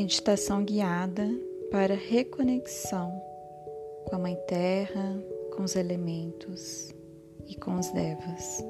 Meditação 0.00 0.64
guiada 0.64 1.28
para 1.72 1.96
reconexão 1.96 3.20
com 4.06 4.14
a 4.14 4.18
Mãe 4.20 4.36
Terra, 4.46 5.20
com 5.56 5.64
os 5.64 5.74
elementos 5.74 6.94
e 7.48 7.56
com 7.56 7.76
os 7.76 7.90
devas. 7.90 8.64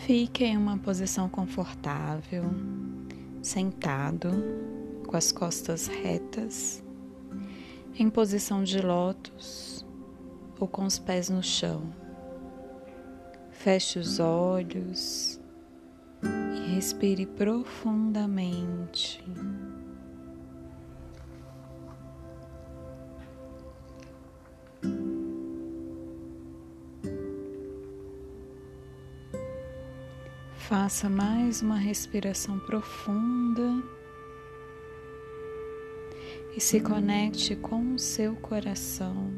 Fique 0.00 0.44
em 0.44 0.58
uma 0.58 0.76
posição 0.76 1.26
confortável, 1.26 2.44
sentado, 3.40 4.73
com 5.14 5.18
as 5.18 5.30
costas 5.30 5.86
retas, 5.86 6.82
em 7.96 8.10
posição 8.10 8.64
de 8.64 8.80
lótus 8.80 9.86
ou 10.58 10.66
com 10.66 10.84
os 10.84 10.98
pés 10.98 11.30
no 11.30 11.40
chão. 11.40 11.84
Feche 13.52 14.00
os 14.00 14.18
olhos 14.18 15.40
e 16.20 16.74
respire 16.74 17.26
profundamente. 17.26 19.22
Faça 30.56 31.08
mais 31.08 31.62
uma 31.62 31.76
respiração 31.76 32.58
profunda 32.58 33.93
e 36.56 36.60
se 36.60 36.80
conecte 36.80 37.56
com 37.56 37.94
o 37.94 37.98
seu 37.98 38.36
coração. 38.36 39.32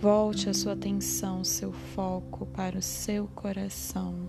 Volte 0.00 0.48
a 0.48 0.54
sua 0.54 0.74
atenção, 0.74 1.42
seu 1.42 1.72
foco 1.72 2.46
para 2.46 2.78
o 2.78 2.82
seu 2.82 3.26
coração. 3.28 4.28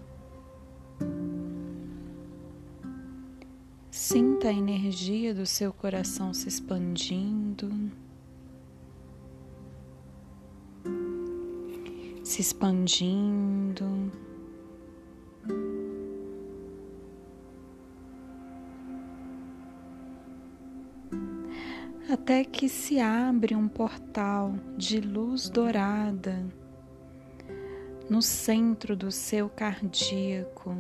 Sinta 3.91 4.47
a 4.47 4.53
energia 4.53 5.33
do 5.33 5.45
seu 5.45 5.73
coração 5.73 6.33
se 6.33 6.47
expandindo, 6.47 7.69
se 12.23 12.41
expandindo. 12.41 13.58
Até 22.30 22.44
que 22.44 22.69
se 22.69 22.99
abre 22.99 23.55
um 23.55 23.67
portal 23.67 24.53
de 24.77 25.02
luz 25.02 25.49
dourada 25.49 26.45
no 28.08 28.22
centro 28.22 28.95
do 28.95 29.11
seu 29.11 29.49
cardíaco. 29.49 30.77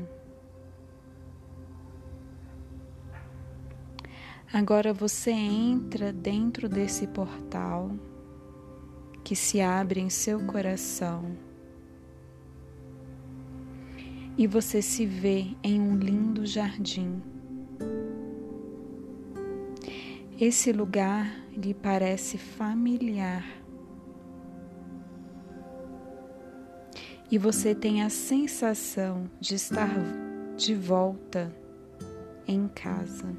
Agora 4.53 4.93
você 4.93 5.31
entra 5.31 6.13
dentro 6.13 6.69
desse 6.69 7.07
portal 7.07 7.89
que 9.23 9.35
se 9.35 9.59
abre 9.59 9.99
em 9.99 10.09
seu 10.11 10.45
coração 10.45 11.35
e 14.37 14.45
você 14.45 14.83
se 14.83 15.03
vê 15.03 15.47
em 15.63 15.81
um 15.81 15.97
lindo 15.97 16.45
jardim. 16.45 17.38
Esse 20.41 20.71
lugar 20.71 21.27
lhe 21.51 21.73
parece 21.73 22.37
familiar. 22.37 23.43
E 27.29 27.37
você 27.37 27.75
tem 27.75 28.03
a 28.03 28.09
sensação 28.09 29.29
de 29.37 29.55
estar 29.55 29.93
de 30.55 30.73
volta 30.73 31.53
em 32.47 32.69
casa. 32.69 33.35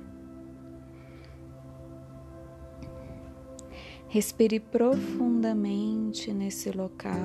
Respire 4.06 4.60
profundamente 4.60 6.30
nesse 6.34 6.70
local 6.70 7.16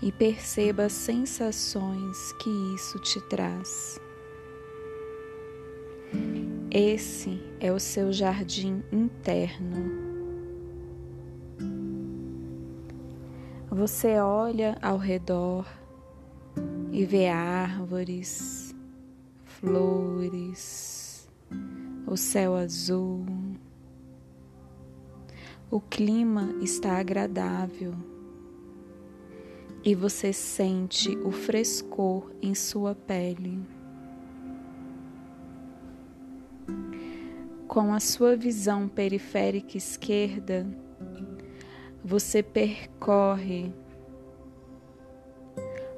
e 0.00 0.10
perceba 0.10 0.86
as 0.86 0.92
sensações 0.92 2.32
que 2.40 2.48
isso 2.74 2.98
te 3.00 3.20
traz. 3.28 4.00
Esse 6.74 7.38
é 7.60 7.70
o 7.70 7.78
seu 7.78 8.10
jardim 8.10 8.82
interno. 8.90 9.92
Você 13.68 14.18
olha 14.18 14.78
ao 14.80 14.96
redor 14.96 15.66
e 16.90 17.04
vê 17.04 17.28
árvores, 17.28 18.74
flores, 19.44 21.28
o 22.06 22.16
céu 22.16 22.54
azul. 22.54 23.26
O 25.70 25.78
clima 25.78 26.54
está 26.62 26.96
agradável 26.96 27.94
e 29.84 29.94
você 29.94 30.32
sente 30.32 31.18
o 31.18 31.30
frescor 31.30 32.30
em 32.40 32.54
sua 32.54 32.94
pele. 32.94 33.60
Com 37.72 37.94
a 37.94 38.00
sua 38.00 38.36
visão 38.36 38.86
periférica 38.86 39.78
esquerda, 39.78 40.66
você 42.04 42.42
percorre 42.42 43.72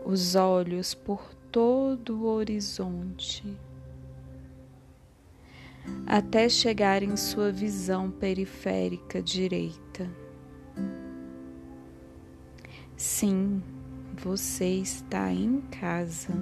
os 0.07 0.37
olhos 0.37 0.95
por 0.95 1.35
todo 1.51 2.21
o 2.21 2.27
horizonte 2.27 3.45
até 6.07 6.49
chegar 6.49 7.03
em 7.03 7.17
sua 7.17 7.51
visão 7.51 8.09
periférica 8.09 9.21
direita. 9.21 10.09
Sim, 12.97 13.61
você 14.17 14.77
está 14.77 15.33
em 15.33 15.61
casa. 15.61 16.33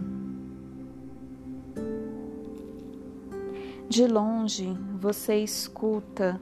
De 3.93 4.07
longe 4.07 4.75
você 4.99 5.37
escuta 5.45 6.41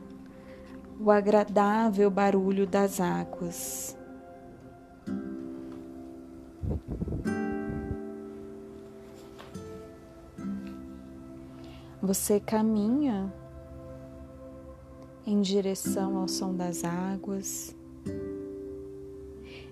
o 1.01 1.11
agradável 1.11 2.09
barulho 2.09 2.65
das 2.65 3.01
águas. 3.01 3.99
Você 12.01 12.39
caminha 12.39 13.35
em 15.27 15.41
direção 15.41 16.19
ao 16.19 16.29
som 16.29 16.55
das 16.55 16.85
águas 16.85 17.75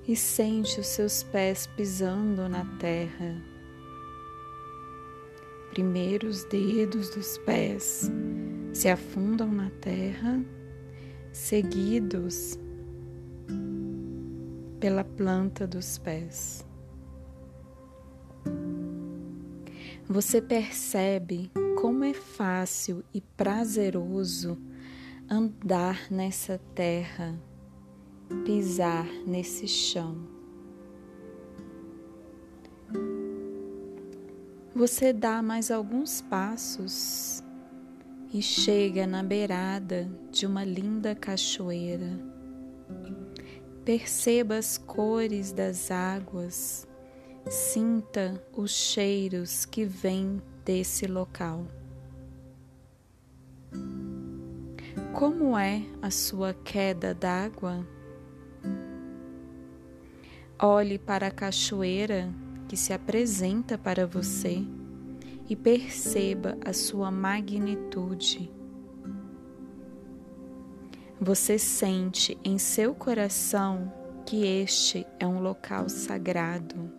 e 0.04 0.16
sente 0.16 0.80
os 0.80 0.88
seus 0.88 1.22
pés 1.22 1.68
pisando 1.76 2.48
na 2.48 2.64
terra. 2.80 3.57
Primeiro, 5.78 6.26
os 6.26 6.42
dedos 6.42 7.10
dos 7.10 7.38
pés 7.38 8.10
se 8.72 8.88
afundam 8.88 9.46
na 9.46 9.70
terra, 9.70 10.44
seguidos 11.32 12.58
pela 14.80 15.04
planta 15.04 15.68
dos 15.68 15.96
pés. 15.96 16.66
Você 20.08 20.42
percebe 20.42 21.48
como 21.80 22.02
é 22.02 22.12
fácil 22.12 23.04
e 23.14 23.20
prazeroso 23.20 24.58
andar 25.30 26.10
nessa 26.10 26.58
terra, 26.74 27.40
pisar 28.44 29.06
nesse 29.24 29.68
chão. 29.68 30.37
Você 34.78 35.12
dá 35.12 35.42
mais 35.42 35.72
alguns 35.72 36.20
passos 36.20 37.42
e 38.32 38.40
chega 38.40 39.08
na 39.08 39.24
beirada 39.24 40.08
de 40.30 40.46
uma 40.46 40.62
linda 40.62 41.16
cachoeira. 41.16 42.16
Perceba 43.84 44.56
as 44.56 44.78
cores 44.78 45.50
das 45.50 45.90
águas, 45.90 46.86
sinta 47.50 48.40
os 48.56 48.70
cheiros 48.70 49.64
que 49.64 49.84
vêm 49.84 50.40
desse 50.64 51.08
local. 51.08 51.66
Como 55.12 55.58
é 55.58 55.82
a 56.00 56.12
sua 56.12 56.54
queda 56.54 57.12
d'água? 57.12 57.84
Olhe 60.56 61.00
para 61.00 61.26
a 61.26 61.32
cachoeira 61.32 62.32
que 62.68 62.76
se 62.76 62.92
apresenta 62.92 63.78
para 63.78 64.06
você 64.06 64.62
e 65.48 65.56
perceba 65.56 66.58
a 66.64 66.74
sua 66.74 67.10
magnitude. 67.10 68.52
Você 71.18 71.58
sente 71.58 72.38
em 72.44 72.58
seu 72.58 72.94
coração 72.94 73.92
que 74.26 74.44
este 74.44 75.06
é 75.18 75.26
um 75.26 75.40
local 75.40 75.88
sagrado. 75.88 76.92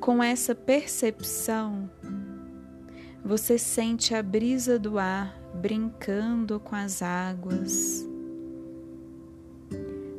Com 0.00 0.20
essa 0.20 0.52
percepção, 0.52 1.88
você 3.24 3.56
sente 3.56 4.14
a 4.16 4.22
brisa 4.22 4.80
do 4.80 4.98
ar 4.98 5.40
brincando 5.54 6.58
com 6.58 6.74
as 6.74 7.00
águas, 7.02 8.04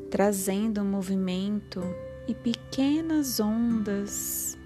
trazendo 0.09 0.85
movimento 0.85 1.81
e 2.27 2.33
pequenas 2.33 3.39
ondas 3.39 4.57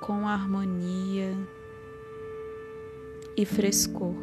com 0.00 0.28
harmonia 0.28 1.36
e 3.36 3.44
frescor. 3.44 4.14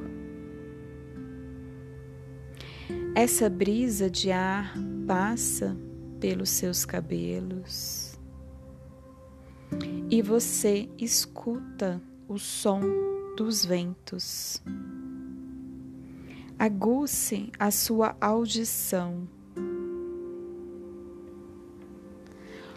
Essa 3.13 3.49
brisa 3.49 4.09
de 4.09 4.31
ar 4.31 4.73
passa 5.05 5.75
pelos 6.19 6.49
seus 6.49 6.85
cabelos 6.85 8.17
e 10.09 10.21
você 10.21 10.89
escuta 10.97 12.01
o 12.27 12.37
som 12.37 12.81
dos 13.35 13.65
ventos. 13.65 14.61
Aguce 16.59 17.51
a 17.57 17.71
sua 17.71 18.15
audição. 18.21 19.27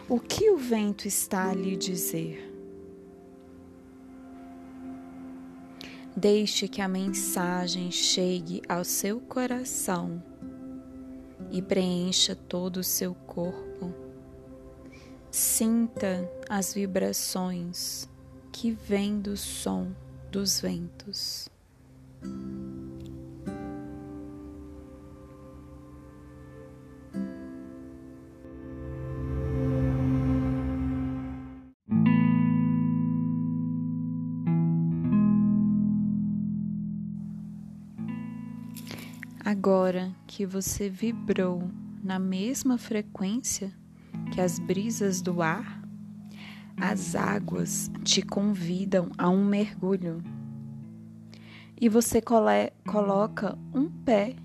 O 0.07 0.19
que 0.19 0.51
o 0.51 0.57
vento 0.57 1.07
está 1.07 1.49
a 1.49 1.53
lhe 1.55 1.75
dizer? 1.75 2.53
Deixe 6.15 6.67
que 6.67 6.79
a 6.79 6.87
mensagem 6.87 7.89
chegue 7.89 8.61
ao 8.69 8.83
seu 8.83 9.19
coração 9.19 10.21
e 11.49 11.59
preencha 11.59 12.35
todo 12.35 12.77
o 12.77 12.83
seu 12.83 13.15
corpo. 13.15 13.91
Sinta 15.31 16.29
as 16.47 16.71
vibrações 16.71 18.07
que 18.51 18.69
vêm 18.71 19.19
do 19.19 19.35
som 19.35 19.91
dos 20.31 20.61
ventos. 20.61 21.49
Agora 39.45 40.11
que 40.25 40.43
você 40.43 40.89
vibrou 40.89 41.69
na 42.03 42.17
mesma 42.17 42.79
frequência 42.79 43.71
que 44.33 44.41
as 44.41 44.57
brisas 44.57 45.21
do 45.21 45.39
ar, 45.39 45.83
as 46.75 47.13
águas 47.13 47.91
te 48.03 48.23
convidam 48.23 49.11
a 49.15 49.29
um 49.29 49.45
mergulho. 49.45 50.23
E 51.79 51.87
você 51.87 52.19
coloca 52.19 53.55
um 53.71 53.87
pé 53.87 54.35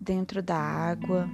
dentro 0.00 0.42
da 0.42 0.56
água 0.56 1.28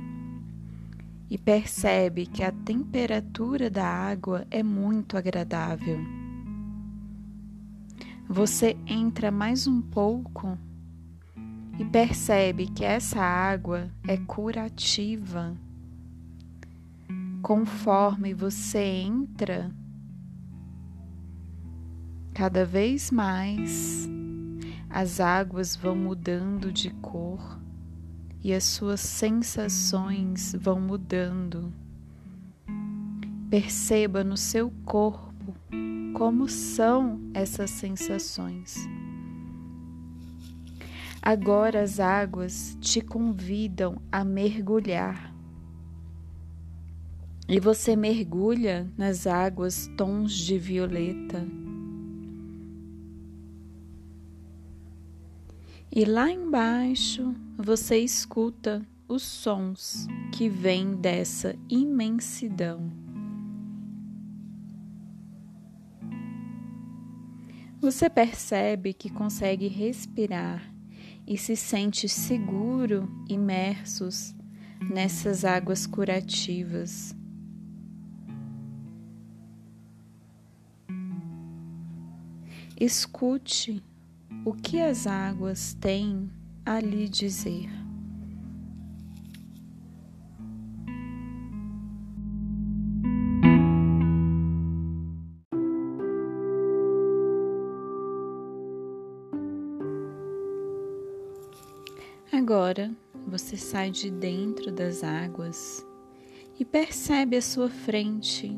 e 1.30 1.38
percebe 1.38 2.26
que 2.26 2.42
a 2.42 2.50
temperatura 2.50 3.70
da 3.70 3.86
água 3.86 4.44
é 4.50 4.64
muito 4.64 5.16
agradável. 5.16 6.00
Você 8.28 8.76
entra 8.84 9.30
mais 9.30 9.68
um 9.68 9.80
pouco 9.80 10.58
e 11.82 11.84
percebe 11.84 12.68
que 12.68 12.84
essa 12.84 13.20
água 13.20 13.90
é 14.06 14.16
curativa. 14.16 15.56
Conforme 17.42 18.32
você 18.32 18.78
entra, 18.84 19.68
cada 22.32 22.64
vez 22.64 23.10
mais 23.10 24.08
as 24.88 25.18
águas 25.18 25.74
vão 25.74 25.96
mudando 25.96 26.72
de 26.72 26.90
cor 26.90 27.60
e 28.44 28.52
as 28.54 28.62
suas 28.62 29.00
sensações 29.00 30.54
vão 30.60 30.80
mudando. 30.80 31.72
Perceba 33.50 34.22
no 34.22 34.36
seu 34.36 34.70
corpo 34.84 35.52
como 36.14 36.48
são 36.48 37.20
essas 37.34 37.70
sensações. 37.70 38.76
Agora 41.24 41.82
as 41.82 42.00
águas 42.00 42.76
te 42.80 43.00
convidam 43.00 44.02
a 44.10 44.24
mergulhar. 44.24 45.32
E 47.48 47.60
você 47.60 47.94
mergulha 47.94 48.90
nas 48.98 49.24
águas 49.24 49.88
tons 49.96 50.32
de 50.32 50.58
violeta. 50.58 51.46
E 55.92 56.04
lá 56.04 56.28
embaixo 56.28 57.32
você 57.56 57.98
escuta 57.98 58.84
os 59.06 59.22
sons 59.22 60.08
que 60.32 60.48
vêm 60.48 60.96
dessa 60.96 61.54
imensidão. 61.68 62.90
Você 67.80 68.10
percebe 68.10 68.92
que 68.92 69.08
consegue 69.08 69.68
respirar 69.68 70.71
e 71.26 71.36
se 71.38 71.56
sente 71.56 72.08
seguro 72.08 73.08
imersos 73.28 74.34
nessas 74.90 75.44
águas 75.44 75.86
curativas. 75.86 77.14
Escute 82.78 83.82
o 84.44 84.52
que 84.52 84.80
as 84.80 85.06
águas 85.06 85.74
têm 85.74 86.30
a 86.66 86.80
lhe 86.80 87.08
dizer. 87.08 87.81
Agora 102.32 102.90
você 103.26 103.58
sai 103.58 103.90
de 103.90 104.10
dentro 104.10 104.72
das 104.72 105.04
águas 105.04 105.86
e 106.58 106.64
percebe 106.64 107.36
à 107.36 107.42
sua 107.42 107.68
frente 107.68 108.50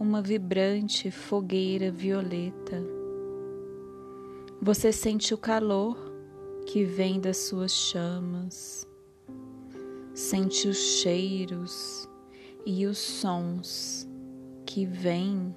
uma 0.00 0.20
vibrante 0.20 1.08
fogueira 1.08 1.92
violeta. 1.92 2.82
Você 4.60 4.92
sente 4.92 5.32
o 5.32 5.38
calor 5.38 5.96
que 6.66 6.84
vem 6.84 7.20
das 7.20 7.36
suas 7.36 7.70
chamas, 7.70 8.88
sente 10.12 10.66
os 10.66 10.76
cheiros 10.76 12.08
e 12.66 12.86
os 12.86 12.98
sons 12.98 14.08
que 14.66 14.84
vêm 14.84 15.54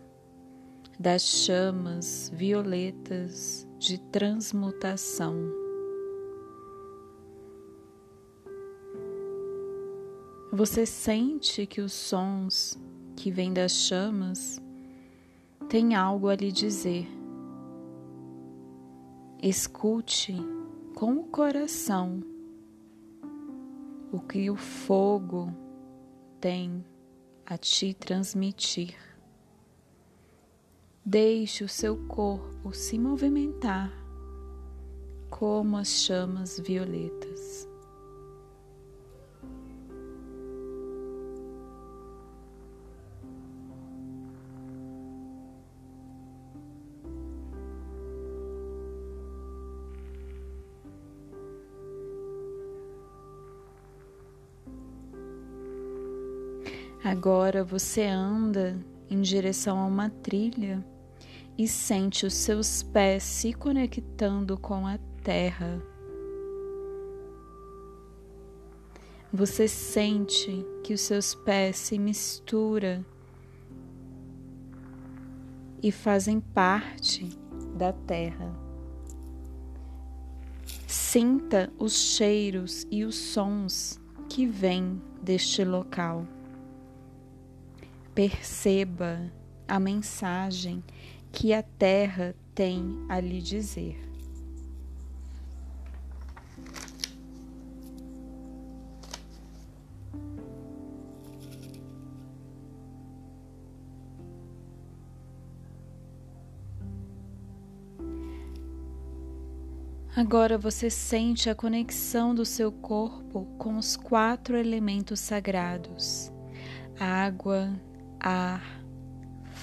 das 1.00 1.24
chamas 1.24 2.32
violetas 2.32 3.68
de 3.80 4.00
transmutação. 4.12 5.65
Você 10.56 10.86
sente 10.86 11.66
que 11.66 11.82
os 11.82 11.92
sons 11.92 12.80
que 13.14 13.30
vêm 13.30 13.52
das 13.52 13.74
chamas 13.74 14.58
têm 15.68 15.96
algo 15.96 16.30
a 16.30 16.36
lhe 16.36 16.50
dizer. 16.50 17.06
Escute 19.44 20.34
com 20.96 21.18
o 21.18 21.24
coração 21.26 22.24
o 24.14 24.20
que 24.22 24.50
o 24.50 24.56
fogo 24.56 25.54
tem 26.40 26.86
a 27.46 27.58
te 27.58 27.94
transmitir. 27.94 28.96
Deixe 31.06 31.66
o 31.66 31.70
seu 31.70 31.98
corpo 32.08 32.74
se 32.74 32.98
movimentar 32.98 33.92
como 35.30 35.76
as 35.76 35.90
chamas 35.90 36.58
violetas. 36.58 37.65
Agora 57.06 57.64
você 57.64 58.02
anda 58.02 58.84
em 59.08 59.22
direção 59.22 59.78
a 59.78 59.86
uma 59.86 60.10
trilha 60.10 60.84
e 61.56 61.68
sente 61.68 62.26
os 62.26 62.34
seus 62.34 62.82
pés 62.82 63.22
se 63.22 63.54
conectando 63.54 64.58
com 64.58 64.88
a 64.88 64.98
terra. 65.24 65.80
Você 69.32 69.68
sente 69.68 70.66
que 70.84 70.96
os 70.96 71.02
seus 71.02 71.36
pés 71.36 71.78
se 71.78 72.00
misturam 72.00 73.06
e 75.84 75.92
fazem 75.92 76.40
parte 76.40 77.30
da 77.78 77.94
terra. 77.94 78.52
Sinta 80.88 81.72
os 81.78 81.94
cheiros 81.94 82.88
e 82.90 83.06
os 83.06 83.16
sons 83.16 84.02
que 84.28 84.48
vêm 84.48 85.00
deste 85.22 85.64
local. 85.64 86.26
Perceba 88.16 89.30
a 89.68 89.78
mensagem 89.78 90.82
que 91.34 91.52
a 91.52 91.62
terra 91.62 92.34
tem 92.56 93.06
a 93.10 93.20
lhe 93.20 93.42
dizer. 93.42 94.00
Agora 110.16 110.58
você 110.58 110.90
sente 110.90 111.50
a 111.50 111.54
conexão 111.54 112.34
do 112.34 112.46
seu 112.46 112.72
corpo 112.72 113.46
com 113.58 113.78
os 113.78 113.98
quatro 113.98 114.56
elementos 114.56 115.20
sagrados: 115.20 116.32
água, 116.98 117.70
ar, 118.28 118.64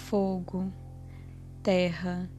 fogo, 0.07 0.73
terra. 1.65 2.31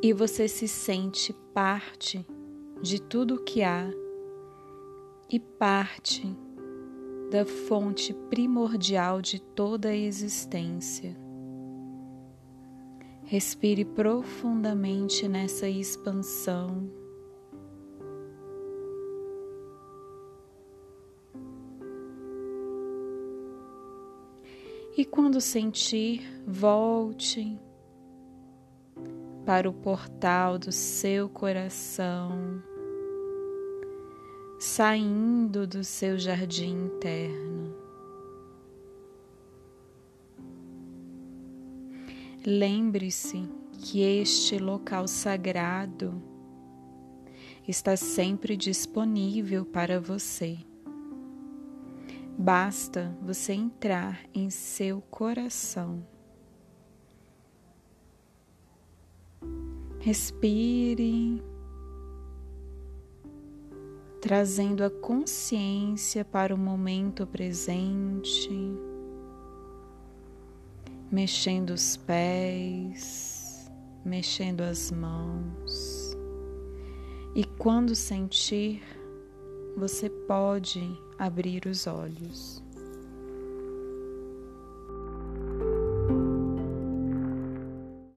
E 0.00 0.12
você 0.12 0.46
se 0.46 0.68
sente 0.68 1.32
parte 1.52 2.24
de 2.80 3.02
tudo 3.02 3.42
que 3.42 3.64
há 3.64 3.90
e 5.28 5.40
parte 5.40 6.24
da 7.28 7.44
fonte 7.44 8.14
primordial 8.30 9.20
de 9.20 9.40
toda 9.40 9.88
a 9.88 9.96
existência. 9.96 11.16
Respire 13.24 13.84
profundamente 13.84 15.26
nessa 15.26 15.68
expansão. 15.68 16.99
E 24.96 25.04
quando 25.04 25.40
sentir, 25.40 26.22
volte 26.46 27.58
para 29.46 29.68
o 29.68 29.72
portal 29.72 30.58
do 30.58 30.72
seu 30.72 31.28
coração, 31.28 32.62
saindo 34.58 35.66
do 35.66 35.82
seu 35.84 36.18
jardim 36.18 36.86
interno. 36.86 37.74
Lembre-se 42.44 43.48
que 43.72 44.00
este 44.00 44.58
local 44.58 45.06
sagrado 45.06 46.22
está 47.66 47.96
sempre 47.96 48.56
disponível 48.56 49.64
para 49.64 50.00
você. 50.00 50.58
Basta 52.42 53.14
você 53.20 53.52
entrar 53.52 54.18
em 54.32 54.48
seu 54.48 55.02
coração. 55.02 56.02
Respire, 59.98 61.42
trazendo 64.22 64.82
a 64.82 64.88
consciência 64.90 66.24
para 66.24 66.54
o 66.54 66.58
momento 66.58 67.26
presente 67.26 68.50
mexendo 71.10 71.70
os 71.70 71.96
pés, 71.96 73.70
mexendo 74.04 74.62
as 74.62 74.90
mãos. 74.90 76.16
E 77.34 77.44
quando 77.44 77.94
sentir, 77.94 78.80
você 79.76 80.08
pode 80.08 80.80
abrir 81.20 81.66
os 81.66 81.86
olhos. 81.86 82.62